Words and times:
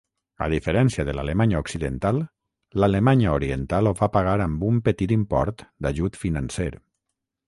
A 0.43 0.45
diferència 0.51 1.03
de 1.07 1.13
l'Alemanya 1.17 1.59
Occidental, 1.65 2.21
l'Alemanya 2.83 3.35
Oriental 3.39 3.89
ho 3.89 3.93
va 3.99 4.09
pagar 4.15 4.33
amb 4.47 4.65
un 4.71 4.81
petit 4.89 5.13
import 5.17 5.63
d'ajut 5.87 6.19
financer. 6.23 6.69